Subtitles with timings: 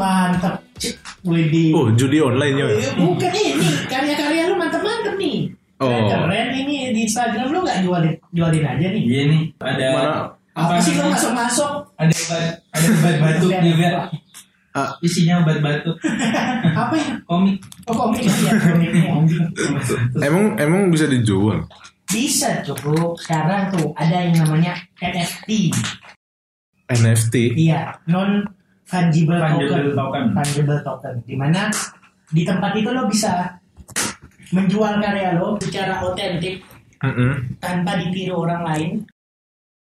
[0.00, 0.54] mantep.
[0.80, 0.96] Cik,
[1.28, 1.76] Widih.
[1.76, 2.66] Oh, judi online ya.
[2.72, 5.52] Eh, Bukan ini, karya-karya lu mantep-mantep nih.
[5.80, 5.88] Oh.
[5.88, 9.04] Keren ini di Instagram lu gak jualin, jualin aja nih.
[9.04, 10.12] Iya nih, ada Mana?
[10.56, 11.72] Apa sih lu masuk-masuk?
[11.96, 13.88] Ada obat, ada obat batuk juga.
[14.76, 14.90] Ah.
[15.00, 15.96] Isinya obat batuk.
[16.84, 17.08] Apa ya?
[17.24, 17.56] Komik.
[17.88, 18.52] Oh komik ya,
[19.08, 19.48] anjing.
[20.20, 21.64] Emang emang bisa dijual.
[22.10, 25.72] Bisa cukup sekarang tuh ada yang namanya NFT.
[26.90, 27.34] NFT.
[27.56, 28.44] Iya, non
[28.90, 29.94] fungible Fungible token.
[29.94, 30.24] token.
[30.34, 31.14] Fungible token.
[31.22, 31.70] Di mana
[32.26, 33.54] di tempat itu lo bisa
[34.50, 36.58] menjual karya lo secara otentik
[37.00, 37.56] Mm-mm.
[37.58, 38.90] tanpa ditiru orang lain.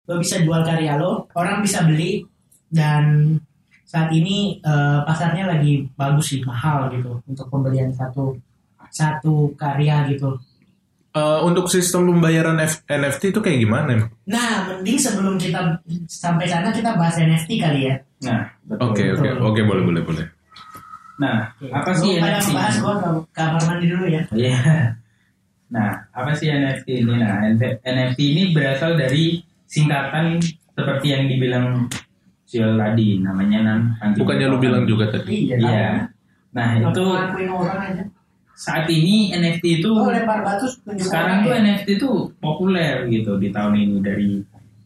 [0.06, 2.22] Lo bisa jual karya lo, orang bisa beli
[2.70, 3.38] dan
[3.86, 8.34] saat ini eh, pasarnya lagi bagus sih, mahal gitu untuk pembelian satu
[8.90, 10.34] satu karya gitu.
[11.16, 13.88] Eh, untuk sistem pembayaran F- NFT itu kayak gimana?
[13.88, 14.12] emang?
[14.28, 17.96] Nah, mending sebelum kita sampai sana kita bahas NFT kali ya.
[18.24, 18.48] Nah.
[18.80, 20.26] Oke oke oke boleh boleh boleh.
[21.16, 22.52] Nah, apa sih NFT?
[22.52, 24.24] bahas gua ke kamar mandi dulu ya.
[24.36, 24.60] Iya.
[25.72, 27.16] Nah, apa sih NFT ini?
[27.20, 27.42] Nah,
[27.82, 30.40] NFT ini berasal dari singkatan
[30.76, 31.88] seperti yang dibilang
[32.46, 33.80] Sil tadi, namanya nan.
[34.14, 35.50] Bukannya lu bilang juga tadi?
[35.50, 35.58] Iya.
[35.58, 35.90] Iya.
[36.54, 37.04] Nah, Itu
[38.56, 41.60] saat ini NFT itu Oh, lempar batu tunjuk sekarang tuh ya.
[41.60, 44.30] NFT itu populer gitu di tahun ini dari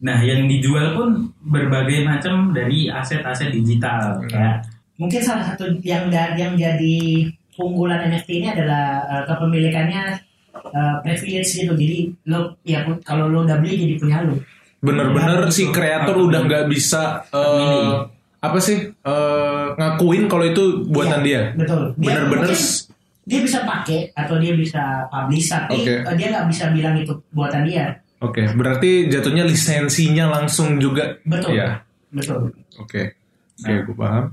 [0.00, 1.08] Nah, yang dijual pun
[1.42, 4.56] berbagai macam dari aset-aset digital ya.
[4.96, 10.02] Mungkin salah satu yang da- yang jadi unggulan NFT ini adalah eh, kepemilikannya
[10.66, 11.72] eh, privilege gitu.
[11.72, 14.40] Jadi lo ya kalau lo udah beli jadi punya lo.
[14.80, 18.08] Bener-bener Ya, si kreator udah nggak bisa eh, Milih.
[18.40, 21.60] apa sih eh, ngakuin kalau itu buatan Iya, dia.
[21.60, 21.82] Betul.
[21.94, 22.48] Bener-bener
[23.20, 27.68] dia bisa pakai atau dia bisa publish tapi eh, dia nggak bisa bilang itu buatan
[27.68, 28.00] dia.
[28.20, 31.16] Oke, berarti jatuhnya lisensinya langsung juga.
[31.24, 31.56] Betul.
[31.56, 31.80] Iya.
[32.12, 32.52] Betul.
[32.76, 33.16] Oke.
[33.60, 33.80] Oke, Nah.
[33.84, 34.24] gue paham.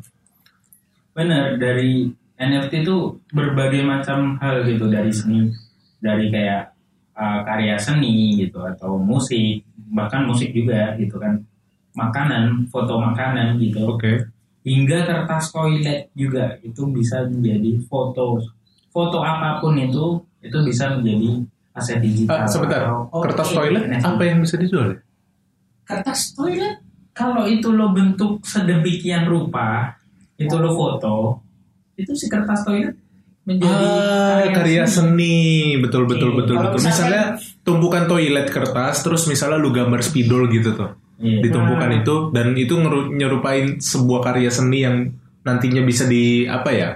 [1.15, 5.49] Bener dari NFT itu berbagai macam hal gitu dari seni,
[5.97, 6.69] dari kayak
[7.17, 11.41] uh, karya seni gitu atau musik, bahkan musik juga gitu kan,
[11.97, 14.29] makanan, foto makanan gitu, Oke.
[14.61, 18.37] hingga kertas toilet juga itu bisa menjadi foto,
[18.93, 21.41] foto apa pun itu itu bisa menjadi
[21.77, 22.43] aset digital.
[22.43, 22.81] Ah, sebentar.
[23.07, 23.29] Oke.
[23.29, 24.03] Kertas toilet NFT.
[24.03, 24.89] apa yang bisa dijual?
[25.83, 26.77] Kertas toilet
[27.11, 29.89] Kalau itu lo bentuk sedemikian rupa,
[30.37, 31.41] itu lo foto,
[31.97, 32.93] itu si kertas toilet
[33.41, 36.45] menjadi Ah, karya seni, betul betul Oke.
[36.45, 36.85] betul Kalau betul.
[36.85, 37.23] Misalnya
[37.65, 41.41] tumpukan toilet kertas, terus misalnya lu gambar spidol gitu tuh, Iya.
[41.41, 41.99] ditumpukan Nah.
[42.05, 42.77] itu dan itu
[43.09, 45.09] nyerupain sebuah karya seni yang
[45.41, 46.89] nantinya bisa di apa ya,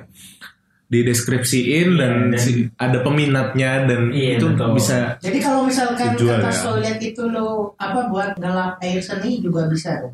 [0.91, 4.75] dideskripsiin Iya, dan, dan- si- ada peminatnya dan Iya, itu betul.
[4.75, 5.15] bisa.
[5.17, 6.63] Jadi kalau misalkan Dijual kertas ya.
[6.67, 10.11] toilet itu lo apa buat ngelap air seni juga bisa.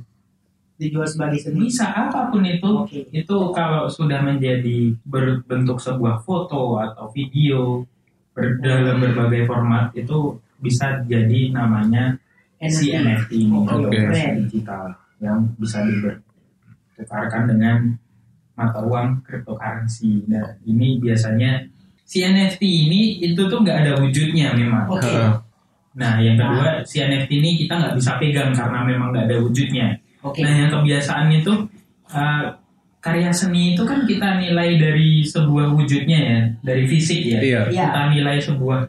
[0.77, 1.66] Dijual sebagai seni.
[1.66, 3.09] bisa apa pun itu Oke.
[3.09, 7.81] itu kalau sudah menjadi berbentuk sebuah foto atau video
[8.31, 12.21] ber- dalam berbagai format itu bisa jadi namanya
[12.63, 14.13] si NFT ini atau keren.
[14.13, 14.85] aset digital
[15.17, 17.77] yang bisa ditukarkan dengan
[18.57, 20.25] mata uang cryptocurrency.
[20.25, 21.62] Nah ini biasanya
[22.01, 24.90] si NFT ini itu tuh nggak ada wujudnya memang.
[24.90, 25.06] Oke.
[25.06, 25.31] Heeh.
[25.97, 29.94] Nah yang kedua si NFT ini kita nggak bisa pegang karena memang nggak ada wujudnya.
[30.25, 30.41] Oke.
[30.41, 31.53] Nah yang kebiasaan itu
[32.09, 32.57] uh,
[32.97, 37.40] karya seni itu kan kita nilai dari sebuah wujudnya ya, dari fisik ya.
[37.40, 37.62] Iya.
[37.69, 37.85] Iya.
[37.94, 38.79] Kita nilai sebuah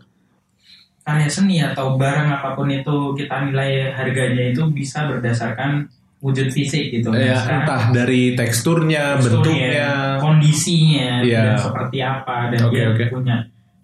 [1.04, 6.90] karya seni atau barang apa pun itu kita nilai harganya itu bisa berdasarkan wujud fisik
[6.90, 7.14] gitu.
[7.14, 10.18] Ya, sekarang entah dari teksturnya, bentuknya.
[10.18, 13.04] kondisinya, dan seperti apa dan Oke, dia oke.
[13.10, 13.36] punya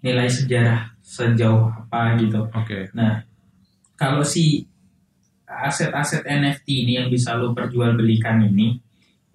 [0.03, 2.43] nilai sejarah sejauh apa gitu.
[2.51, 2.91] Oke.
[2.91, 3.23] Nah,
[3.95, 4.67] kalau si
[5.47, 8.75] aset-aset NFT ini yang bisa lo perjualbelikan ini,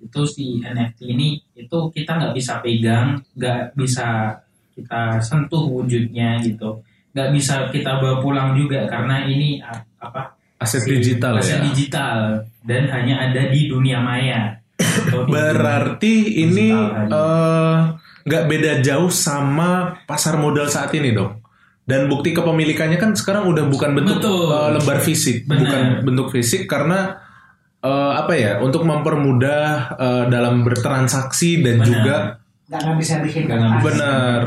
[0.00, 4.36] itu si NFT ini itu kita nggak bisa pegang, nggak bisa
[4.76, 6.84] kita sentuh wujudnya gitu,
[7.16, 9.60] nggak bisa kita bawa pulang juga karena ini
[10.00, 11.64] apa Aset si digital aset ya.
[11.72, 12.16] digital
[12.68, 14.60] dan hanya ada di dunia maya.
[15.08, 16.68] Berarti ini
[17.08, 17.76] eh,
[18.28, 21.40] nggak beda jauh sama pasar modal saat ini dong.
[21.80, 24.52] Dan bukti kepemilikannya kan sekarang udah bukan bentuk Betul.
[24.52, 25.58] eh, lembar fisik, Benar.
[25.64, 27.18] bukan bentuk fisik karena
[27.80, 28.52] eh, apa ya?
[28.60, 31.88] Untuk mempermudah eh, dalam bertransaksi dan Benar.
[31.88, 32.16] juga
[32.70, 34.42] Nggak ngambil Benar.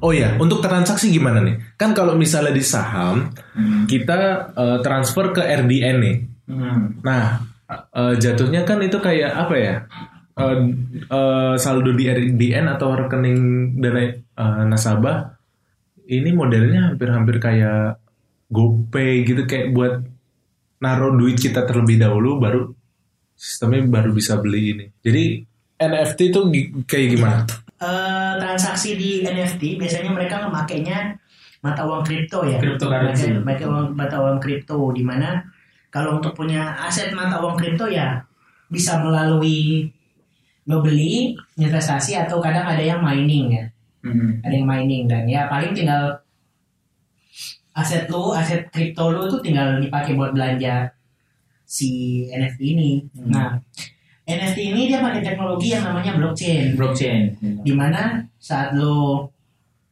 [0.00, 1.76] Oh ya, untuk transaksi gimana nih?
[1.76, 3.84] Kan kalau misalnya di saham Hmm.
[3.84, 6.16] kita eh, transfer ke RDN nih.
[6.48, 7.00] Hmm.
[7.04, 9.74] Nah, eh, jatuhnya kan itu kayak apa ya?
[10.40, 10.56] Eh,
[11.04, 13.40] eh, saldo di RDN atau rekening
[13.76, 15.36] dana eh, nasabah
[16.10, 18.00] ini modelnya hampir-hampir kayak
[18.50, 20.02] GoPay gitu kayak buat
[20.82, 22.60] naruh duit kita terlebih dahulu baru
[23.36, 24.86] sistemnya baru bisa beli ini.
[24.98, 25.24] Jadi
[25.80, 26.40] NFT itu
[26.84, 27.38] kayak gimana?
[27.80, 31.16] Eh, transaksi di NFT biasanya mereka memakainya
[31.64, 32.60] mata uang kripto ya.
[32.60, 33.32] Cryptocurrency.
[33.32, 35.40] Mereka, mereka uang- mata uang kripto di mana
[35.88, 38.20] kalau untuk punya aset mata uang kripto ya
[38.68, 39.88] bisa melalui
[40.68, 43.64] lo beli investasi atau kadang ada yang mining ya.
[44.04, 44.44] Mm-mm.
[44.44, 46.20] Ada yang mining dan ya paling tinggal
[47.72, 50.92] aset lo, aset kripto lo itu tinggal dipakai buat belanja
[51.64, 52.92] si NFT ini.
[53.16, 53.32] Hmm.
[53.32, 53.48] Nah,
[54.30, 56.74] NFT ini dia pakai teknologi yang namanya blockchain.
[56.74, 57.20] Blockchain.
[57.60, 59.26] Di mana saat lo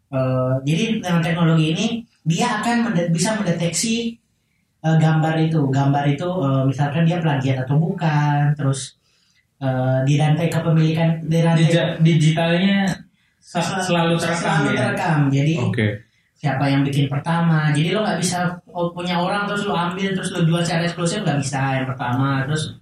[0.09, 1.87] eh, jadi dengan teknologi ini
[2.23, 4.15] dia akan mende- bisa mendeteksi
[4.81, 5.61] eh, gambar itu.
[5.69, 8.95] Gambar itu eh, misalkan dia plagiat atau bukan terus
[9.59, 12.87] eh, di rantai kepemilikan di rantai Dija- digitalnya
[13.43, 14.79] sel- selalu terekam selalu ya?
[14.87, 15.19] terekam.
[15.29, 15.87] jadi Oke.
[16.39, 17.75] siapa yang bikin pertama?
[17.75, 18.47] Jadi lo nggak bisa
[18.95, 21.83] punya orang terus lo ambil terus lo jual secara eksklusif nggak bisa.
[21.83, 22.79] Yang pertama terus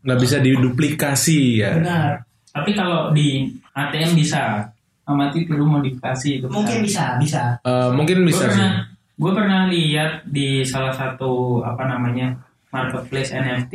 [0.00, 1.72] Nggak bisa diduplikasi ya.
[1.76, 2.10] benar
[2.50, 4.62] tapi kalau di ATM bisa
[5.02, 8.54] amati perlu modifikasi itu mungkin bisa bisa Eh, mungkin gue bisa sih.
[8.54, 8.72] pernah
[9.14, 12.34] gue pernah lihat di salah satu apa namanya
[12.68, 13.74] marketplace NFT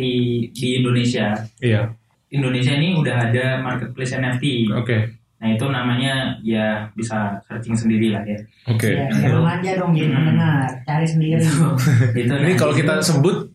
[0.50, 1.91] di Indonesia Iya.
[2.29, 4.97] Indonesia ini udah ada marketplace NFT Oke.
[5.35, 8.91] nah itu namanya ya bisa searching sendiri lah ya Oke.
[8.91, 10.67] ya, jangan manja dong jadi Hmm.
[10.83, 11.39] cari sendiri
[12.15, 13.47] itu Ini kalau kita sebut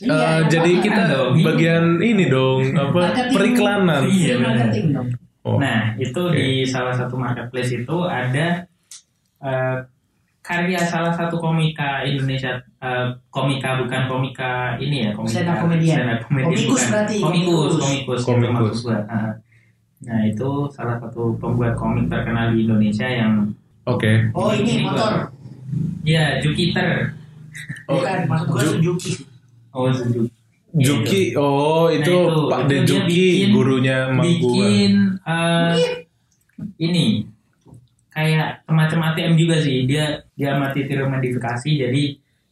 [0.00, 1.32] Iya, eh, nggak jadi kita dong.
[1.40, 3.34] bagian ini dong apa Marketing.
[3.34, 4.02] periklanan.
[4.06, 5.08] Iya, marketing dong
[5.40, 5.56] Oh.
[5.56, 6.36] Nah, itu Oke.
[6.36, 8.60] di salah satu marketplace itu ada
[9.40, 9.76] eh,
[10.40, 16.06] karya salah satu komika Indonesia, eh, komika bukan komika ini ya, komika Stand stand comedian,
[16.20, 16.88] Komikus bukan.
[16.92, 18.20] berarti, komikus, komikus.
[18.22, 18.78] komikus.
[19.08, 19.32] Ah.
[20.00, 23.48] Nah, itu salah satu pembuat komik terkenal di Indonesia yang
[23.84, 24.28] Oke.
[24.32, 25.12] oh ini Ini motor
[26.04, 27.16] ya Jupiter.
[27.84, 29.12] Oh, bukan maksud gue Ju- Suzuki
[29.70, 30.30] Oh, Suzuki.
[30.70, 32.46] Juki, oh itu Nah, itu.
[32.46, 34.22] Pak Itu De dia Juki, bikin- gurunya gua.
[34.22, 35.74] bikin eh,
[36.78, 37.04] ini
[38.08, 42.02] kayak semacam ATM juga sih dia dia mati tiru modifikasi jadi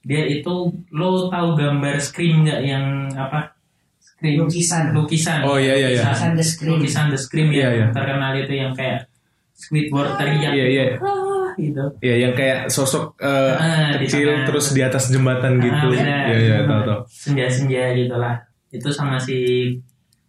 [0.00, 0.54] dia itu
[0.90, 3.54] lo tahu gambar screen nggak yang apa
[3.98, 6.02] screen lukisan lukisan Oh, iya, iya, iya.
[6.04, 7.86] lukisan the screen lukisan the screen Iya, yang iya.
[7.92, 9.06] terkenal itu yang kayak
[9.52, 10.84] Squidward teriak Iya, iya.
[10.98, 14.46] "Ah," gitu Ya yang kayak sosok eh, Ah, di kecil tengah.
[14.46, 15.86] terus di atas jembatan gitu.
[15.86, 16.24] Ah, benar.
[16.24, 17.00] Iya iya tahu tahu.
[17.08, 18.34] senja-senja gitulah
[18.68, 19.36] itu sama si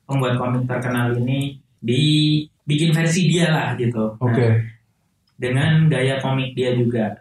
[0.03, 4.47] pembuat komik terkenal ini dibikin versi dia lah gitu Nah, Oke.
[5.35, 7.13] dengan gaya komik dia juga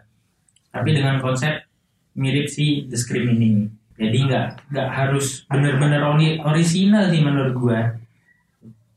[0.69, 1.65] tapi dengan konsep
[2.13, 7.79] mirip si The Scream ini jadi nggak nggak harus bener-bener ori- original sih menurut gua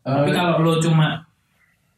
[0.00, 1.22] tapi Eh, kalau lo cuma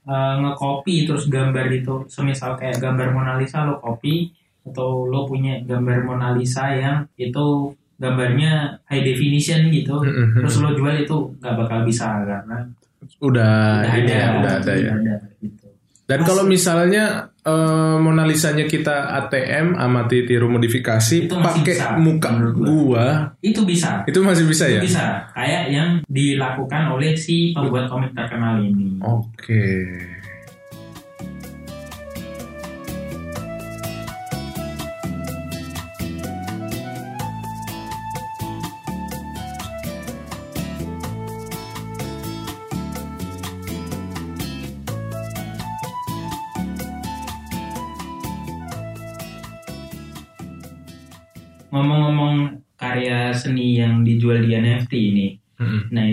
[0.08, 4.32] uh, nge-copy terus gambar itu semisal kayak gambar Mona Lisa lo copy
[4.64, 10.40] atau lo punya gambar Mona Lisa yang itu gambarnya high definition gitu Mm-mm.
[10.40, 12.58] terus lo jual itu nggak bakal bisa karena
[13.20, 14.94] udah, udah ini ada ya, udah ada ya.
[15.40, 15.66] gitu.
[16.04, 23.06] Dan kalau misalnya eh, Mona Lisanya kita ATM amati tiru modifikasi Itu pakai muka gua.
[23.44, 24.80] itu bisa itu masih bisa ya?
[24.80, 29.64] bisa kayak yang dilakukan oleh si pembuat komik terkenal ini Oke.
[29.68, 30.23] ngomong-ngomong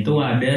[0.02, 0.54] itu ada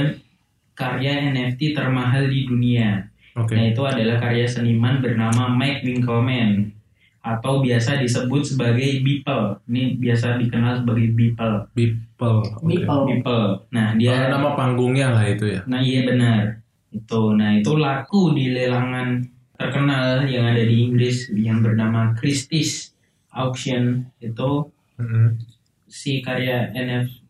[0.75, 3.59] karya NFT termahal di dunia Oke.
[3.59, 6.71] Nah itu adalah karya seniman bernama Mike Winkelmann
[7.19, 9.59] atau biasa disebut sebagai Beeple.
[9.67, 11.67] Ini biasa dikenal sebagai Beeple.
[11.75, 12.39] Beeple.
[12.63, 12.63] Oke.
[12.63, 13.01] Beeple.
[13.11, 13.47] Beeple.
[13.75, 15.61] Nah Oh, dia, nama panggungnya lah itu ya.
[15.67, 16.63] nah iya benar.
[16.95, 19.27] Itu, nah itu laku di lelangan
[19.59, 22.95] terkenal yang ada di Inggris yang bernama Christie's
[23.35, 24.07] Auction.
[24.23, 25.43] Itu Mm-mm.
[25.91, 27.24] si karya NFT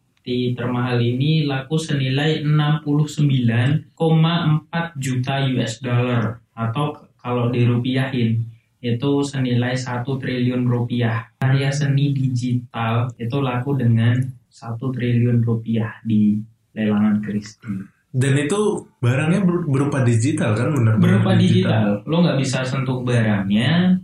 [0.56, 3.92] termahal ini laku senilai 69,4
[4.96, 8.40] juta US dollar atau kalau dirupiahin
[8.84, 11.28] itu senilai 1 triliun rupiah.
[11.40, 14.16] Karya seni digital itu laku dengan
[14.48, 16.36] 1 triliun rupiah di
[16.76, 17.88] lelangan Christie.
[18.14, 18.60] Dan itu
[19.02, 23.98] barangnya ber- berupa digital kan benar Berupa digital, lo nggak bisa sentuh barangnya,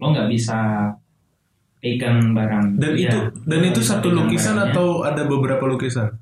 [0.00, 0.88] lo nggak bisa
[1.80, 2.76] pegang barang.
[2.76, 4.70] Dan Ya, itu dan itu satu lukisan barangnya.
[4.70, 6.12] atau ada beberapa lukisan?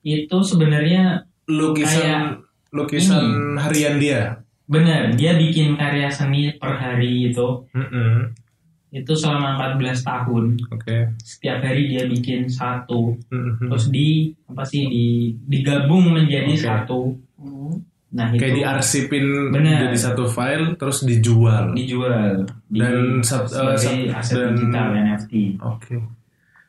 [0.00, 2.22] itu sebenarnya lukisan Kayak
[2.70, 3.24] lukisan
[3.56, 4.20] harian dia.
[4.64, 8.34] benar dia bikin karya seni per hari itu Mm-mm.
[8.90, 11.06] itu selama 14 tahun Oke.
[11.16, 13.68] setiap hari dia bikin satu Mm-mm.
[13.68, 15.06] terus di apa sih di
[15.40, 16.64] digabung menjadi Oke.
[16.64, 17.00] satu
[18.12, 19.88] nah itu Kayak diarsipin Benar.
[19.88, 21.72] jadi satu file terus dijual.
[21.72, 25.96] dijual di, Dan eh, sebagai sat- aset dan- digital NFT Oke.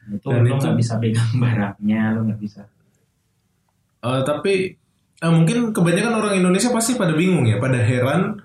[0.10, 2.62] itu Dan lo itu- nggak bisa pegang barangnya lo nggak bisa
[4.02, 4.54] Eh, tapi
[5.18, 8.36] eh, mungkin kebanyakan orang Indonesia pasti pada bingung ya, pada heran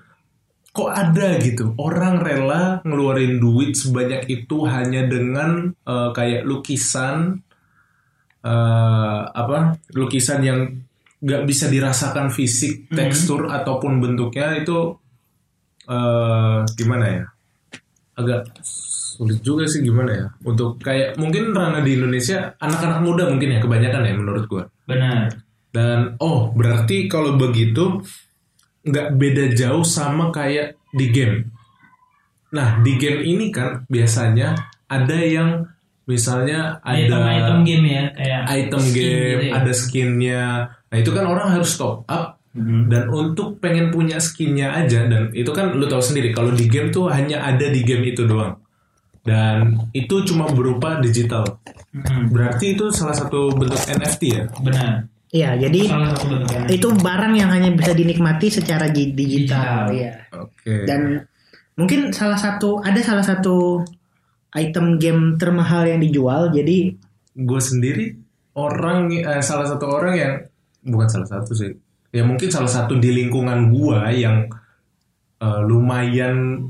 [0.69, 7.43] kok ada gitu orang rela ngeluarin duit sebanyak itu hanya dengan eh, kayak lukisan
[8.41, 9.57] eh, apa
[9.91, 10.59] lukisan yang
[11.19, 12.95] nggak bisa dirasakan fisik Mhm.
[12.95, 14.95] tekstur ataupun bentuknya itu
[15.85, 17.23] eh, gimana ya
[18.15, 23.57] agak sulit juga sih gimana ya untuk kayak mungkin ranah di Indonesia anak-anak muda mungkin
[23.57, 25.27] ya kebanyakan ya menurut gua benar
[25.73, 27.99] dan oh berarti kalau begitu
[28.85, 31.45] nggak beda jauh sama kayak di game.
[32.49, 34.55] Nah di game ini kan biasanya
[34.89, 35.67] ada yang
[36.09, 39.51] misalnya ada item-item game ya kayak item skin game, gitu ya.
[39.53, 40.43] ada skinnya.
[40.89, 42.89] Nah itu kan orang harus top up Mhm.
[42.89, 46.89] dan untuk pengen punya skinnya aja dan itu kan lu tahu sendiri kalau di game
[46.89, 48.57] tuh hanya ada di game itu doang
[49.21, 51.45] dan itu cuma berupa digital.
[51.93, 52.33] Mhm.
[52.33, 54.43] Berarti itu salah satu bentuk NFT ya?
[54.59, 55.93] benar Iya, jadi
[56.73, 59.85] itu barang yang hanya bisa dinikmati secara di- digital.
[59.85, 59.93] Digital.
[59.93, 60.11] Iya.
[60.33, 60.75] Oke.
[60.89, 61.01] Dan
[61.77, 63.85] mungkin salah satu ada salah satu
[64.51, 66.49] item game termahal yang dijual.
[66.49, 66.97] Jadi
[67.37, 68.17] gue sendiri
[68.57, 70.33] orang eh, salah satu orang yang
[70.83, 71.71] bukan salah satu sih.
[72.09, 74.49] Ya mungkin salah satu di lingkungan gua yang
[75.39, 76.69] eh, lumayan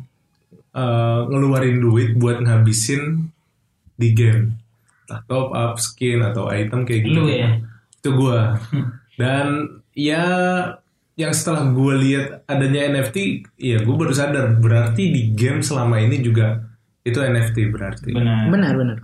[0.75, 3.31] eh, ngeluarin duit buat ngabisin
[3.95, 4.55] di game.
[5.07, 7.19] Entah top up skin atau item kayak gitu.
[7.23, 7.59] Lu ya?
[7.99, 8.59] Itu gua.
[9.19, 10.23] Dan ya
[11.19, 14.55] yang setelah gue lihat adanya NFT ya gue baru sadar.
[14.55, 16.63] Berarti di game selama ini juga
[17.03, 18.15] itu NFT berarti.
[18.15, 18.47] Benar.
[18.47, 18.97] Benar benar.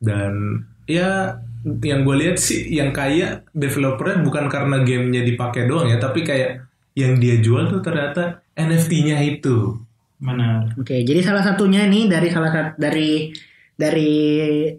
[0.00, 1.38] Dan ya
[1.84, 6.68] yang gue lihat sih yang kaya developernya bukan karena gamenya dipakai doang ya tapi kayak
[6.94, 9.74] yang dia jual tuh ternyata NFT-nya itu.
[10.22, 10.78] Benar.
[10.78, 13.34] Oke, jadi salah satunya nih dari salah satu dari
[13.74, 14.12] dari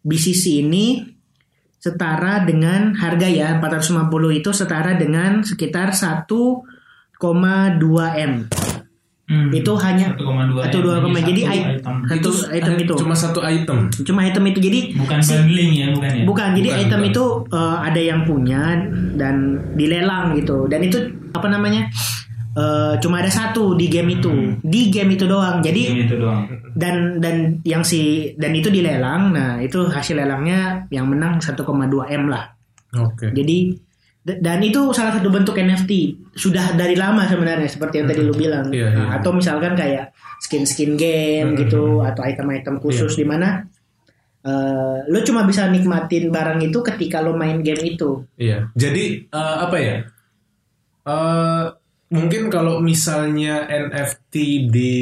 [0.00, 1.00] BCC ini
[1.78, 6.62] setara dengan harga ya 450 itu setara dengan sekitar 1,2
[8.18, 8.32] M.
[9.28, 9.52] Hmm.
[9.52, 11.12] Itu hanya 1,2 atau 2, M.
[11.20, 12.00] jadi item.
[12.08, 12.94] satu item hanya itu.
[12.96, 16.68] cuma satu item Cuma item itu jadi bukan si- bundling ya bukan ya Bukan, jadi
[16.72, 17.10] Bukan, item bukan.
[17.12, 18.62] itu eh, ada yang punya
[19.14, 19.34] dan
[19.76, 20.64] dilelang gitu.
[20.64, 20.96] Dan itu
[21.30, 21.92] apa namanya?
[22.58, 24.30] Eh, cuma ada satu di game itu.
[24.58, 25.62] Di game itu doang.
[25.62, 26.42] Jadi Game itu doang
[26.74, 28.00] dan dan yang si
[28.34, 29.30] dan itu dilelang.
[29.30, 31.54] Nah, itu hasil lelangnya yang menang 1,2
[32.08, 32.50] M lah.
[32.90, 33.56] oke Jadi
[34.18, 35.90] d- dan itu salah satu bentuk NFT
[36.34, 38.68] sudah dari lama sebenarnya seperti yang tadi lu bilang.
[38.68, 39.16] Iya, Nah, iya.
[39.16, 41.58] Atau misalkan kayak skin-skin game Hmm.
[41.58, 43.18] gitu atau item-item khusus Iya.
[43.18, 43.48] di mana
[44.40, 48.22] eh lu cuma bisa nikmatin barang itu ketika lu main game itu.
[48.36, 49.96] Iya, jadi eh, apa ya?
[51.04, 51.64] Eh,
[52.08, 54.34] mungkin kalau misalnya NFT
[54.72, 54.92] di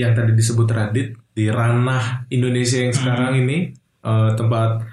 [0.00, 3.72] yang tadi disebut Radit di ranah Indonesia yang sekarang ini
[4.04, 4.84] eh, tempat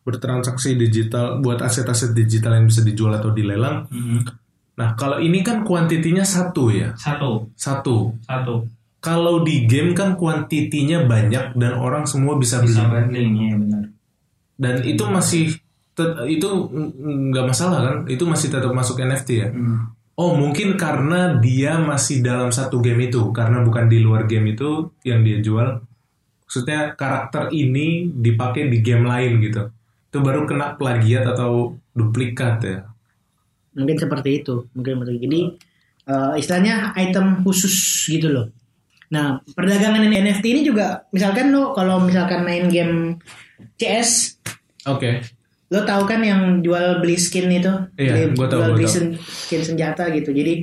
[0.00, 3.86] bertransaksi digital buat aset-aset digital yang bisa dijual atau dilelang.
[3.92, 4.20] Mhm.
[4.80, 8.16] Nah, kalau ini kan kuantitinya satu ya, satu satu.
[8.24, 8.54] satu
[9.00, 13.84] Kalau di game kan kuantitinya banyak dan orang semua bisa beli bisa bundling ya benar
[14.60, 15.44] dan itu masih
[16.28, 16.48] itu
[17.32, 17.96] nggak masalah kan?
[18.08, 19.48] Itu masih tetap masuk NFT ya.
[19.48, 19.96] Hmm.
[20.20, 24.92] Oh mungkin karena dia masih dalam satu game itu Karena bukan di luar game itu
[25.00, 25.80] yang dia jual
[26.44, 29.72] Maksudnya karakter ini dipakai di game lain gitu
[30.12, 32.84] Itu baru kena plagiat atau duplikat ya
[33.70, 35.22] Mungkin seperti itu, mungkin seperti itu.
[35.24, 35.40] Jadi
[36.10, 37.72] eh, istilahnya item khusus
[38.10, 38.46] gitu loh.
[39.14, 43.22] Nah, perdagangan ini NFT ini juga misalkan lo kalau misalkan main game
[43.78, 44.42] CS
[44.90, 45.39] Oke
[45.70, 47.70] Lo tahu kan yang jual beli skin itu?
[47.94, 48.94] Iya, Beli- gua tahu, jual gua beli tahu.
[48.96, 50.30] sen- skin senjata gitu.
[50.30, 50.54] Jadi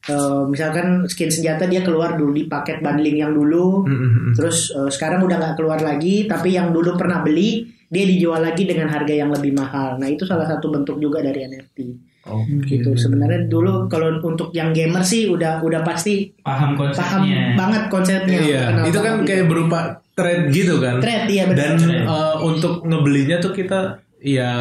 [0.00, 4.32] eh, misalkan skin senjata dia keluar dulu di paket bundling yang dulu, Mm, mm, mm.
[4.34, 8.62] terus eh, sekarang udah nggak keluar lagi, tapi yang dulu pernah beli dia dijual lagi
[8.62, 9.96] dengan harga yang lebih mahal.
[9.96, 11.78] Nah itu salah satu bentuk juga dari NFT.
[12.24, 12.60] Oke.
[12.68, 12.92] Gitu.
[12.94, 18.38] Sebenarnya dulu kalau untuk yang gamer sih udah udah pasti paham paham konsepnya banget konsepnya.
[18.38, 19.50] Iya itu kan banget kayak gitu.
[19.50, 19.78] berupa
[20.12, 21.56] thread gitu kan thread iya benar.
[21.56, 21.72] Dan
[22.04, 24.52] eh, untuk ngebelinya tuh kita ya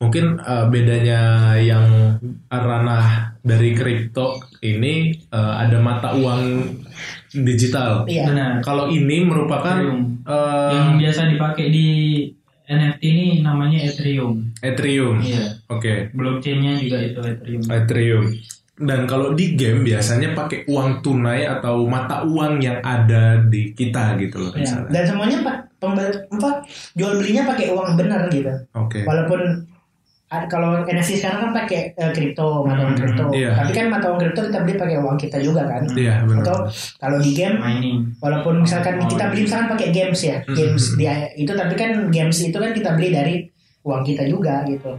[0.00, 1.20] Mungkin eh, bedanya
[1.60, 2.16] yang
[2.48, 6.72] ranah dari kripto ini eh, ada mata uang
[7.36, 8.08] digital.
[8.08, 8.32] Iya.
[8.32, 8.52] Benar.
[8.64, 10.24] Kalau ini merupakan Ethereum.
[10.24, 11.88] eh, yang biasa dipakai di
[12.64, 14.48] NFT ini namanya Ethereum.
[14.64, 15.20] Ethereum.
[15.20, 15.60] Iya.
[15.68, 16.08] Oke.
[16.16, 17.62] Blockchainnya juga itu Ethereum.
[17.68, 18.24] Ethereum.
[18.80, 24.16] Dan kalau di game biasanya pakai uang tunai atau mata uang yang ada di kita
[24.16, 24.88] gitu loh Ya, misalnya.
[24.88, 26.50] dan semuanya pak pembeli apa
[26.94, 28.48] jual belinya pakai uang benar gitu.
[28.74, 29.04] Oke.
[29.04, 29.40] Walaupun
[30.26, 33.24] ada- kalau NFC sekarang kan pakai eh, kripto, mata uang Hmm, kripto.
[33.32, 33.50] iya.
[33.52, 35.82] Tapi kan mata uang kripto kita beli pakai uang kita juga kan.
[35.90, 36.40] Iya benar.
[36.40, 36.56] Atau
[36.96, 37.98] kalau di game Mining.
[38.16, 40.54] walaupun misalkan Oh, kita beli misalkan pakai games ya, Hmm.
[40.54, 43.34] games dia itu tapi kan games itu kan kita beli dari
[43.82, 44.94] uang kita juga gitu.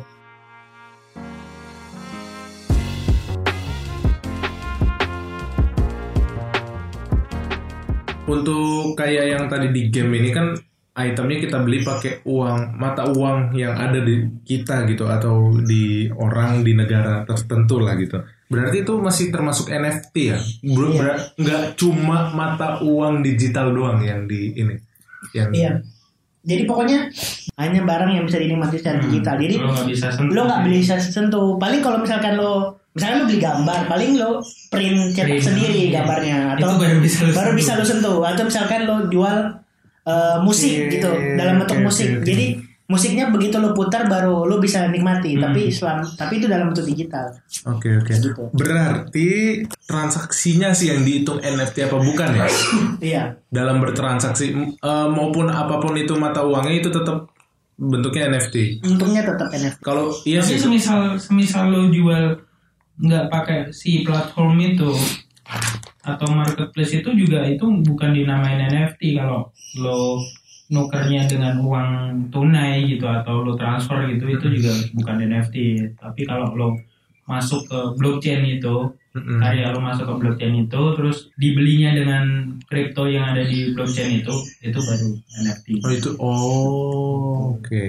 [8.32, 10.56] Untuk kayak yang tadi di game ini kan
[10.94, 16.64] itemnya kita beli pakai uang mata uang yang ada di kita gitu atau di orang
[16.64, 18.20] di negara tertentu lah gitu.
[18.48, 20.38] Berarti itu masih termasuk NFT ya?
[20.76, 21.14] Ber- Iya.
[21.40, 24.76] nggak cuma mata uang digital doang yang di ini.
[25.32, 25.72] Yang Iya.
[26.42, 27.00] Jadi pokoknya
[27.56, 29.06] hanya barang yang bisa dinikmati secara Hmm.
[29.08, 29.36] digital.
[29.38, 30.34] Jadi lo nggak bisa sentuh.
[30.34, 31.48] lo nggak bisa sentuh.
[31.56, 34.30] Paling kalau misalkan lo misalkan lo beli gambar, paling lo
[34.68, 35.44] print cetak Print.
[35.44, 37.56] sendiri gambarnya Itu atau baru bisa lo baru sentuh.
[37.56, 38.18] bisa sentuh.
[38.22, 39.38] Atau misalkan lo jual
[40.04, 42.10] uh, musik Oke, gitu dalam bentuk oke, musik.
[42.20, 42.26] oke.
[42.26, 42.46] Jadi
[42.86, 45.40] musiknya begitu lo putar baru lo bisa nikmati.
[45.40, 45.48] Hmm.
[45.48, 47.32] Tapi selam, tapi itu dalam bentuk digital.
[47.72, 48.12] Oke oke.
[48.12, 48.44] Gitu.
[48.52, 49.30] Berarti
[49.88, 52.48] transaksinya sih yang dihitung NFT apa bukan ya?
[53.16, 53.24] Iya.
[53.48, 57.32] Dalam bertransaksi eh, maupun apa pun itu mata uangnya itu tetap
[57.80, 58.84] bentuknya NFT.
[58.84, 59.80] Untungnya tetap NFT.
[59.80, 60.60] Kalau iya Tapi sih.
[60.60, 62.36] semisal semisal lo jual
[63.02, 64.94] nggak pakai si platform itu
[66.02, 70.22] atau marketplace itu juga itu bukan dinamain NFT kalau lo
[70.72, 71.90] nukernya dengan uang
[72.32, 75.56] tunai gitu atau lo transfer gitu itu juga bukan NFT
[76.00, 76.70] tapi kalau lo
[77.30, 82.24] masuk ke blockchain itu karya lo masuk ke blockchain itu terus dibelinya dengan
[82.66, 85.10] kripto yang ada di blockchain itu itu baru
[85.44, 87.88] NFT Oh itu oh oke.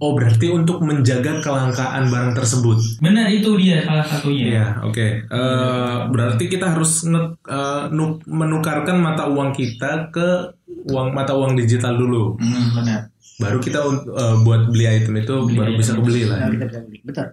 [0.00, 2.80] Oh berarti untuk menjaga kelangkaan barang tersebut.
[2.98, 5.06] benar itu dia salah satunya Iya oke.
[5.22, 10.56] Eh, berarti kita harus nge- eh, nu- menukarkan mata uang kita ke
[10.88, 12.34] uang mata uang digital dulu.
[12.34, 15.78] Hmm, benar Baru kita eh, buat beli item itu Beli baru item.
[15.78, 16.38] bisa kebeli lah.
[16.46, 16.98] Kita bisa beli.
[17.00, 17.26] Betul.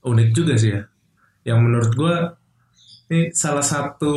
[0.00, 0.82] unik juga sih ya.
[1.44, 2.14] Yang menurut gua
[3.08, 4.14] ini salah satu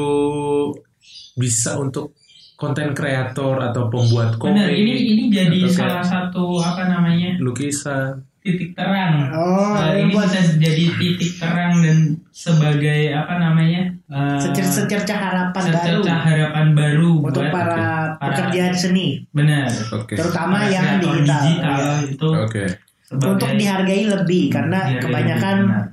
[1.34, 2.13] bisa untuk
[2.62, 8.21] konten kreator atau pembuat komik, Benar, ini ini jadi salah satu apa namanya lukisan.
[8.39, 9.30] titik terang.
[9.32, 11.97] Oh, Nah, yang ini buat bisa jadi titik terang dan
[12.32, 17.78] sebagai apa namanya eh, secerca harapan baru secerca harapan baru untuk buat para
[18.17, 19.69] para- pekerjaan seni, benar.
[19.91, 20.13] Oke.
[20.15, 21.41] terutama Para yang digital.
[21.43, 21.93] digital ya.
[22.08, 22.63] itu Oke.
[23.04, 25.86] sebagai Untuk dihargai lebih karena dihargai kebanyakan lebih, benar.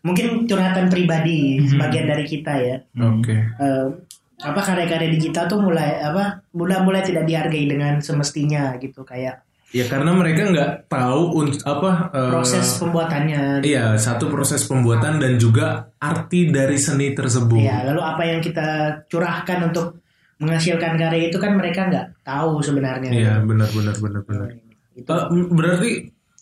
[0.00, 1.66] mungkin curhatan pribadi Mhm.
[1.68, 2.76] sebagian dari kita ya.
[2.92, 3.18] Hmm.
[3.18, 3.34] Oke.
[3.34, 3.86] Eh,
[4.36, 9.84] apa karya-karya digital tuh mulai apa mulai mulai tidak dihargai dengan semestinya gitu kayak Ya
[9.90, 13.74] karena mereka nggak tahu apa eh, proses pembuatannya gitu.
[13.74, 17.58] Iya, satu proses pembuatan dan juga arti dari seni tersebut.
[17.58, 19.98] Ya, lalu apa yang kita curahkan untuk
[20.38, 23.10] menghasilkan karya itu kan mereka nggak tahu sebenarnya.
[23.10, 24.48] Iya, benar benar benar benar.
[24.94, 25.90] Itu Eh, berarti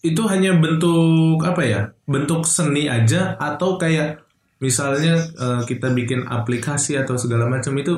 [0.04, 1.80] itu hanya bentuk apa ya?
[2.04, 4.20] Bentuk seni aja atau kayak
[4.58, 7.94] misalnya eh, kita bikin aplikasi atau segala macam itu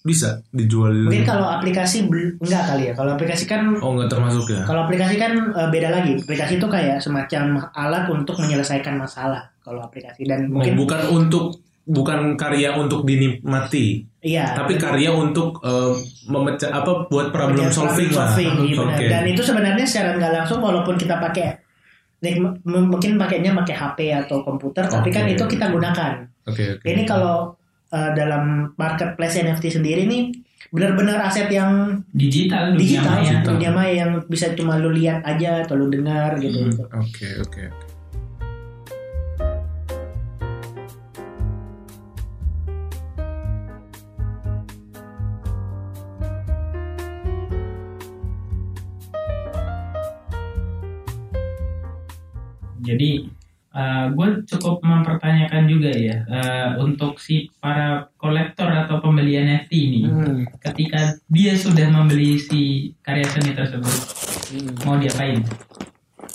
[0.00, 0.94] bisa dijual.
[1.10, 2.94] mungkin kalau aplikasi enggak kali ya.
[2.94, 4.62] Kalau aplikasi kan Oh, nggak termasuk ya?
[4.62, 6.14] kalau aplikasi kan eh, beda lagi.
[6.22, 9.50] Aplikasi itu kayak semacam alat untuk menyelesaikan masalah.
[9.66, 14.58] Kalau aplikasi dan Oh, mungkin bukan untuk bukan karya untuk dinikmati, iya.
[14.58, 15.94] tapi karya untuk eh,
[16.26, 18.30] memecah apa buat problem Problem solving, lah.
[18.38, 18.94] iya benar.
[18.98, 19.06] Oke.
[19.10, 21.65] Dan itu sebenarnya secara nggak langsung walaupun kita pakai
[22.22, 25.36] m- mungkin pakainya pakai HP atau komputer, tapi kan Oke.
[25.36, 26.14] itu kita gunakan.
[26.48, 26.84] Oke, oke.
[26.86, 27.52] Ini kalau
[27.92, 30.32] uh, dalam marketplace NFT sendiri nih
[30.74, 33.22] benar-benar aset yang digital dunia digital, maya.
[33.22, 33.50] Digital.
[33.54, 36.66] dunia maya yang bisa cuma lu lihat aja atau lu dengar gitu.
[36.66, 37.02] Hmm.
[37.02, 37.62] Oke, oke.
[37.70, 37.85] oke.
[52.86, 53.26] Jadi
[54.16, 60.48] gue cukup mempertanyakan juga ya eh, untuk si para kolektor atau pembeli NFT ini, Hmm.
[60.64, 63.96] ketika dia sudah membeli si karya seni tersebut,
[64.80, 65.44] mau diapain?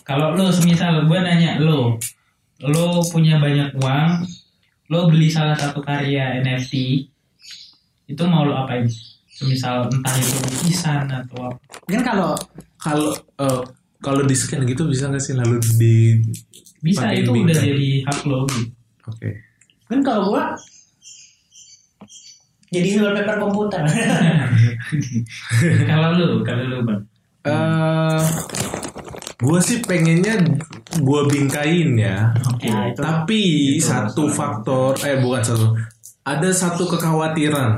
[0.05, 1.97] Kalau lo semisal gue nanya lo,
[2.61, 4.09] lo punya banyak uang,
[4.93, 7.07] lo beli salah satu karya NFT,
[8.05, 8.85] itu mau lo apain?
[9.33, 11.57] Semisal entah itu lukisan atau apa.
[11.89, 12.37] Mungkin kalau
[12.77, 13.61] Kalau eh,
[14.01, 16.17] kalau di scan gitu bisa nggak sih lalu di
[16.79, 17.61] Bisa itu udah bingkai.
[17.63, 18.49] jadi hak lo.
[19.03, 19.29] oke
[19.85, 20.57] Kan kalau gua
[22.67, 23.83] jadi wallpaper komputer.
[25.85, 27.01] kalau lu, kalau lu bang.
[27.43, 28.21] eh
[29.37, 30.37] gue sih pengennya
[30.93, 32.69] gue bingkain ya Oke.
[32.69, 32.99] Nah, itu.
[32.99, 33.41] tapi
[33.75, 34.37] Itu satu masalah.
[34.55, 35.65] faktor eh bukan satu
[36.23, 37.75] ada satu kekhawatiran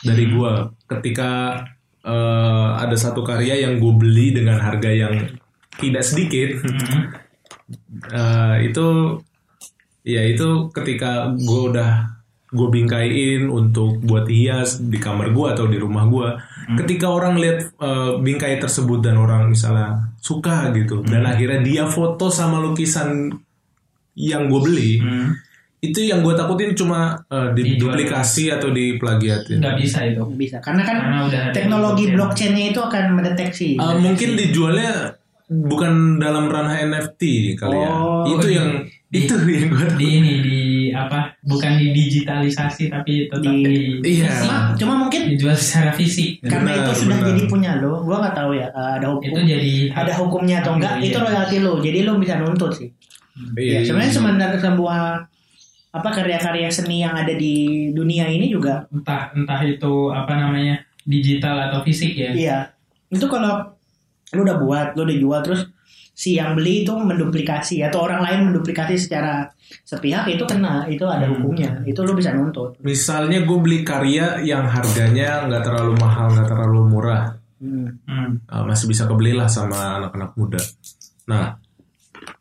[0.00, 0.32] dari Hmm.
[0.34, 0.52] gue
[0.88, 1.60] ketika
[2.06, 5.26] eh, ada satu karya yang gue beli dengan harga yang
[5.76, 6.62] tidak sedikit.
[8.14, 8.86] Eh, itu
[10.06, 12.14] ya itu ketika gue udah
[12.46, 16.28] gue bingkain untuk buat hias di kamar gue atau di rumah gue
[16.78, 22.30] ketika orang lihat eh, bingkai tersebut dan orang misalnya suka gitu dan akhirnya dia foto
[22.30, 23.34] sama lukisan
[24.14, 24.90] yang gue beli.
[25.86, 27.94] Itu yang gue takutin cuma eh, Dijual.
[27.94, 30.22] diduplikasi atau diplagiatin Nggak bisa itu.
[30.32, 32.16] bisa karena kan Karena udah teknologi blockchain.
[32.50, 33.68] blockchainnya itu akan mendeteksi.
[33.74, 34.92] Eh, mungkin dijualnya
[35.46, 37.22] bukan dalam ranah NFT
[37.54, 38.70] kali ya Oh, itu di- yang
[39.06, 40.58] di- itu yang gue Di ini di
[40.90, 41.30] apa?
[41.40, 43.62] Bukan di digitalisasi tapi tetap Di-
[44.02, 44.26] di, Iya.
[44.36, 46.42] Cuma, cuma mungkin dijual secara fisik.
[46.42, 47.28] karena Benar, itu sudah benar.
[47.30, 50.72] jadi punya lo, gua nggak tahu ya eh, ada hukum Itu jadi ada hukumnya atau
[50.74, 51.06] enggak Iya.
[51.06, 52.90] itu royalti lo, jadi lo bisa nuntut sih.
[53.54, 55.00] Iya, Ya, sebenarnya sebenarnya sebuah
[55.96, 61.70] apa karya-karya seni yang ada di dunia ini juga entah entah itu apa namanya digital
[61.70, 62.30] atau fisik ya.
[62.36, 62.58] iya
[63.08, 63.72] itu kalau
[64.34, 65.62] lu udah buat lu udah jual terus
[66.12, 69.46] si yang beli itu menduplikasi atau orang lain menduplikasi secara
[69.84, 71.38] sepihak itu kena itu ada Hmm.
[71.38, 76.48] hukumnya itu lu bisa nuntut Misalnya gue beli karya yang harganya nggak terlalu mahal, nggak
[76.48, 77.88] terlalu murah, Hmm.
[78.08, 78.40] Hmm.
[78.48, 80.60] uh, masih bisa kebelilah sama anak-anak muda.
[81.28, 81.56] Nah,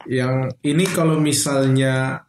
[0.07, 2.24] yang ini kalau misalnya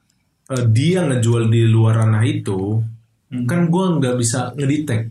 [0.49, 2.83] uh, dia ngejual di luar ranah itu,
[3.27, 3.43] Hmm.
[3.43, 5.11] kan gue nggak bisa ngedetect.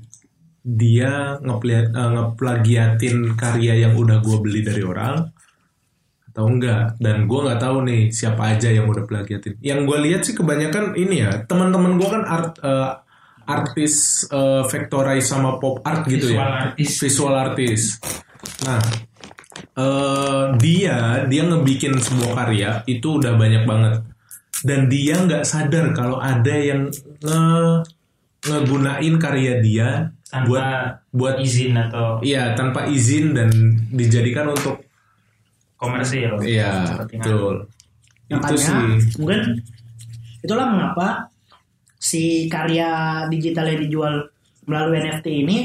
[0.64, 5.30] Dia ngeplia- uh, ngeplagiatin karya yang udah gue beli dari orang
[6.26, 9.60] atau enggak dan gue nggak tahu nih siapa aja yang udah plagiatin.
[9.60, 13.04] Yang gue lihat sih kebanyakan ini ya teman-teman gue kan art uh,
[13.46, 16.92] artis uh, vectorize sama pop art gitu Visual ya artis.
[17.04, 17.82] visual artis.
[18.64, 18.80] Nah
[19.76, 23.96] eh, dia dia ngebikin sebuah karya itu udah banyak banget
[24.66, 26.90] dan dia nggak sadar kalau ada yang
[27.22, 27.46] nge
[28.46, 29.90] ngegunain karya dia
[30.26, 30.66] Tanpa buat
[31.14, 33.50] buat izin atau iya tanpa izin dan
[33.94, 34.82] dijadikan untuk
[35.78, 36.42] komersil.
[36.42, 37.70] iya betul.
[38.26, 39.22] Itu makanya sih.
[39.22, 39.42] mungkin
[40.42, 41.30] itulah mengapa
[42.02, 44.14] si karya digital yang dijual
[44.66, 45.58] melalui NFT ini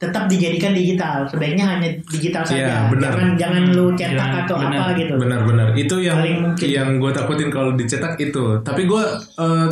[0.00, 1.28] tetap dijadikan digital.
[1.28, 2.56] Sebaiknya hanya digital saja.
[2.56, 3.12] Iya, benar.
[3.12, 4.80] jangan jangan lu cetak Jangan- atau benar.
[4.80, 5.12] apa gitu.
[5.14, 6.66] Benar-benar itu yang Paling mungkin.
[6.66, 8.44] yang gue takutin kalau dicetak itu.
[8.64, 9.02] Tapi gue
[9.36, 9.68] eh,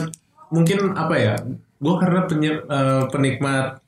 [0.53, 1.35] mungkin apa ya?
[1.81, 3.81] Gue karena penye- eh, penikmat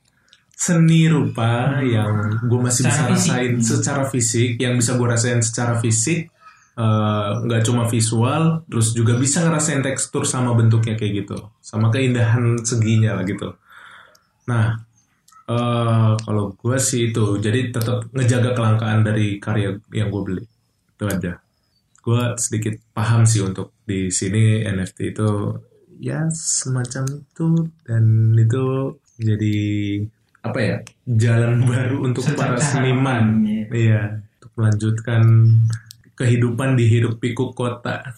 [0.51, 3.29] seni rupa yang gue masih bisa Secara fisik.
[3.33, 6.29] rasain secara fisik yang bisa gue rasain secara fisik
[6.71, 11.37] eh, nggak cuma visual terus juga bisa ngerasain tekstur sama bentuknya kayak gitu.
[11.59, 13.53] Sama keindahan seginya lah gitu.
[14.47, 14.81] Nah
[15.51, 20.43] eh, kalau gue sih itu jadi tetap ngejaga kelangkaan dari karya yang gue beli.
[20.95, 21.43] Itu aja.
[22.01, 25.29] Gue sedikit paham sih untuk di sini NFT itu
[26.01, 29.57] ya semacam itu dan itu jadi
[30.41, 33.45] apa ya jalan baru untuk para Secara seniman.
[33.45, 34.01] harapan, iya
[34.41, 35.21] untuk melanjutkan
[36.17, 38.01] kehidupan di hidup pikuk kota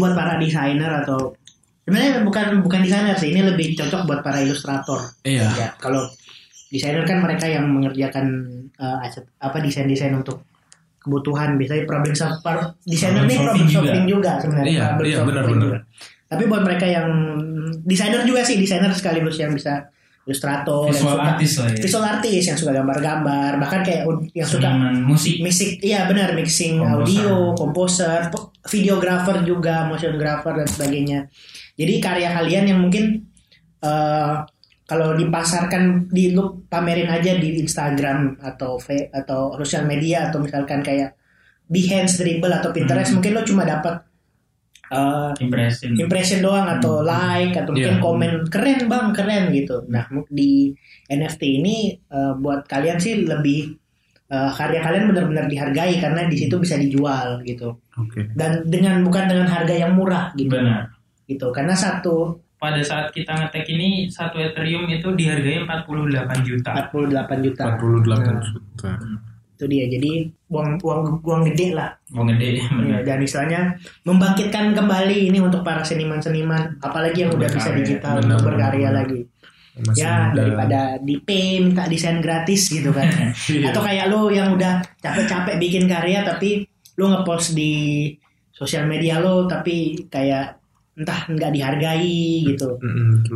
[0.00, 1.36] buat para desainer atau
[1.82, 6.08] sebenarnya bukan bukan desainer sih ini lebih cocok buat para ilustrator iya ya kalau
[6.66, 8.26] desainer kan mereka yang mengerjakan
[8.74, 10.40] uh, aset apa desain desain untuk
[10.98, 15.62] kebutuhan biasanya problem solver desainer nih problem solving juga, sebenarnya Iya, problem iya, solving benar-benar.
[15.62, 15.78] juga.
[16.26, 17.08] tapi buat mereka yang
[17.82, 19.88] desainer juga sih desainer sekaligus yang bisa
[20.22, 21.80] ilustrator yang Visual suka artist lah ya.
[21.80, 24.68] visual artist yang suka gambar-gambar bahkan kayak yang suka
[25.02, 25.34] musik.
[25.40, 26.94] mixing iya benar mixing Komposer.
[26.94, 31.18] audio komposer po- videographer juga motiongrapher dan sebagainya
[31.74, 33.24] jadi karya kalian yang mungkin
[33.80, 34.34] eh,
[34.84, 38.76] kalau dipasarkan di lu pamerin aja di Instagram atau
[39.14, 41.14] atau sosial media atau misalkan kayak
[41.70, 43.22] Behance, Dribble atau Pinterest Hmm.
[43.22, 44.02] mungkin lo cuma dapat
[44.90, 45.94] eh, Impression.
[45.94, 48.02] impression doang atau like atau mungkin Iya.
[48.02, 49.86] komen keren bang keren gitu.
[49.86, 50.74] Nah di
[51.06, 53.79] NFT ini eh, buat kalian sih lebih
[54.30, 59.26] eh, karya kalian benar-benar dihargai karena di situ bisa dijual gitu oke dan dengan bukan
[59.26, 60.86] dengan harga yang murah gitu Benar.
[61.26, 66.70] gitu karena satu pada saat kita ngetek ini satu Ethereum itu dihargai 48 juta.
[66.92, 68.92] 48 juta 48 Nah, juta.
[69.56, 70.12] itu dia jadi
[70.48, 72.60] uang uang uang gede lah Mau gede.
[72.84, 73.60] Ya, dan istilahnya
[74.04, 78.88] membangkitkan kembali ini untuk para seniman-seniman apalagi yang udah bisa digital Benar, untuk benar, berkarya
[78.88, 78.98] benar.
[79.04, 79.20] lagi
[79.72, 80.36] Masih ya muda.
[80.36, 83.06] daripada di pay minta desain gratis gitu kan.
[83.48, 83.70] Iya.
[83.70, 87.72] atau kayak lo yang udah capek-capek bikin karya tapi lo ngepost di
[88.50, 90.58] sosial media lo tapi kayak
[90.92, 92.76] entah nggak dihargai gitu.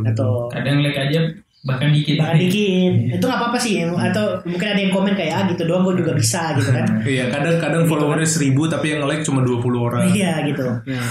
[0.03, 1.21] Atau Kadang like aja
[1.65, 2.21] bahkan dikit.
[2.21, 2.93] bahkan dikit.
[3.17, 6.13] Itu nggak apa-apa sih atau mungkin ada yang komen kayak ah gitu doang gue juga
[6.13, 6.85] bisa gitu kan.
[7.07, 10.03] Iya, kadang-kadang followernya 1000 tapi yang like cuma 20 orang.
[10.11, 10.61] iya gitu.
[10.61, 11.09] Nah,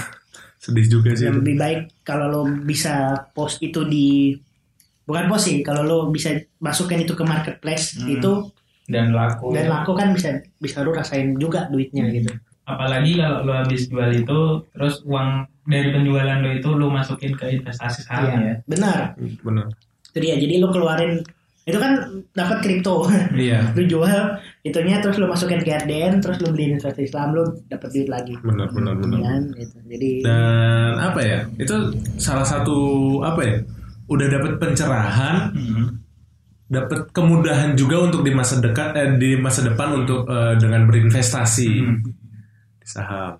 [0.55, 1.27] Sedih juga sih.
[1.27, 2.95] yang lebih baik kalau lo bisa
[3.29, 4.31] post itu di
[5.05, 8.09] bukan post sih kalau lo bisa masukkan itu ke marketplace Hmm.
[8.11, 8.31] itu
[8.85, 9.49] Dan laku.
[9.49, 12.29] dan laku kan bisa bisa lo rasain juga duitnya gitu
[12.63, 14.39] Apalagi kalau lo habis jual itu,
[14.71, 15.29] terus uang
[15.63, 18.55] dari penjualan lo itu lo masukin ke investasi saham Iya, ya.
[18.65, 18.97] benar
[19.39, 19.65] Benar.
[20.05, 21.21] itu dia jadi lo keluarin
[21.61, 21.97] itu kan
[22.31, 24.17] dapat kripto Iya, lo jual
[24.61, 28.33] itunya terus lo masukin ke RDN terus lo beli investasi Islam lo dapat duit lagi
[28.39, 29.17] benar benar benar.
[29.19, 29.77] kan gitu.
[29.85, 31.39] jadi Dan apa ya?
[31.55, 31.75] Itu
[32.17, 32.77] salah satu
[33.21, 33.57] apa ya?
[34.05, 35.87] Udah dapat pencerahan, Hmm.
[36.65, 41.71] dapat kemudahan juga untuk di masa dekat eh, di masa depan untuk eh, dengan berinvestasi
[41.81, 42.01] Hmm.
[42.77, 43.37] di saham.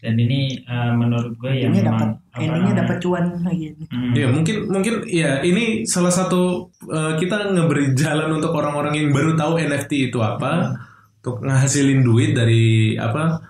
[0.00, 4.12] Dan ini eh, menurut gue yang endingnya dapat memang, apa endingnya dapat cuan lagi hmm,
[4.16, 9.36] Iya mungkin mungkin ya ini salah satu eh, kita ngeberi jalan untuk orang-orang yang baru
[9.36, 10.72] tahu NFT itu apa
[11.20, 13.44] untuk ngasilin duit dari apa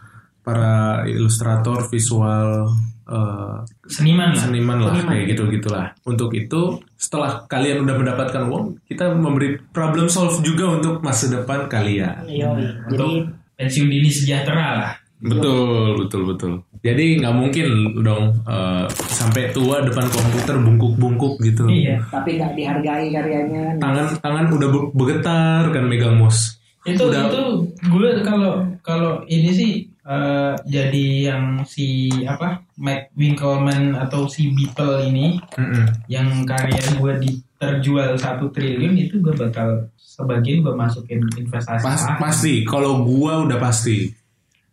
[0.51, 0.75] para
[1.07, 2.67] ilustrator visual
[3.07, 4.41] eh, seniman lah.
[4.41, 5.09] seniman lah Seniman.
[5.09, 6.61] kayak gitu gitulah untuk itu
[6.95, 12.67] setelah kalian udah mendapatkan uang kita memberi problem solve juga untuk masa depan kalian Yoi.
[12.89, 13.11] jadi Untuk
[13.55, 14.93] pensiun dini sejahtera lah.
[15.21, 17.67] betul betul betul jadi nggak mungkin
[18.01, 22.01] dong eh, sampai tua depan komputer bungkuk-bungkuk gitu Iya.
[22.09, 27.29] tapi nggak dihargai karyanya kan tangan tangan udah be- bergetar kan megang mouse Itu Udah-
[27.29, 27.43] itu
[27.85, 29.71] gue kalau kalau ini sih
[30.11, 31.87] eh, jadi yang si
[32.25, 35.87] apa Mike Winkelmann atau si Beeple ini Mm-mm.
[36.07, 41.95] yang karya gue di terjual satu triliun itu gue bakal sebagian gue masukin investasi Pas-
[41.97, 42.19] saham.
[42.19, 44.11] pasti kalau gua udah pasti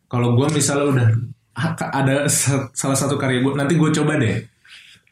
[0.08, 1.08] kalau gua misalnya udah
[1.92, 4.44] ada sa- salah satu karya gua nanti gue coba deh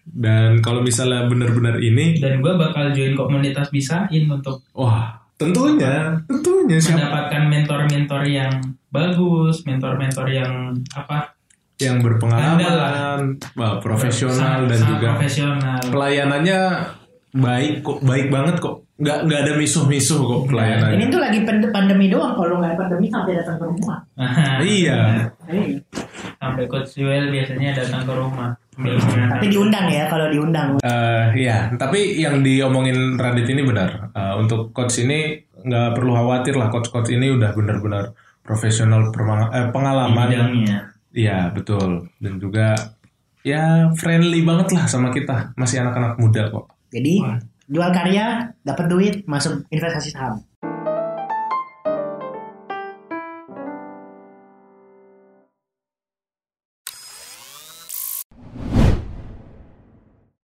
[0.06, 6.45] dan kalau misalnya benar-benar ini dan gue bakal join komunitas bisain untuk wah tentunya tentunya
[6.68, 8.52] siapa mendapatkan mentor-mentor yang
[8.88, 10.52] bagus, mentor-mentor yang
[10.92, 11.36] apa?
[11.76, 15.80] Yang berpengalaman wah, profesional sangat- dan sangat juga profesional.
[15.86, 16.60] pelayanannya
[17.36, 18.76] baik kok baik banget kok.
[18.96, 20.96] Nggak nggak ada misuh-misuh kok pelayanannya.
[20.96, 22.32] Ini tuh lagi pand- pandemi doang.
[22.32, 24.00] Kalau nggak ada pandemi sampai datang ke rumah.
[24.64, 25.00] Iya.
[25.52, 25.76] Eh,
[26.40, 28.56] sampai coach Joel biasanya datang ke rumah.
[28.76, 29.00] Ambil
[29.32, 34.12] tapi diundang ya kalau diundang Eh ya, tapi yang diomongin Radit ini benar.
[34.12, 36.68] Eh, untuk coach ini nggak perlu khawatir lah.
[36.68, 38.12] Coach-coach ini udah benar-benar
[38.44, 39.10] profesional
[39.56, 40.68] eh, pengalaman.
[41.16, 42.12] Iya betul.
[42.20, 42.76] Dan juga
[43.48, 45.56] ya friendly banget lah sama kita.
[45.56, 46.72] Masih anak-anak muda kok.
[46.96, 50.38] jadi jual karya dapat duit masuk investasi saham